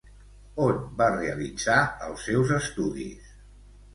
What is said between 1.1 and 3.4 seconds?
realitzar els seus estudis?